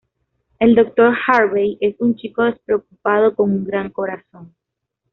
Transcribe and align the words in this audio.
El 0.57 0.73
Dr. 0.73 1.15
Harvey 1.27 1.77
es 1.79 1.95
un 1.99 2.15
chico 2.15 2.41
despreocupado 2.43 3.35
con 3.35 3.51
un 3.51 3.63
gran 3.63 3.91
corazón. 3.91 4.55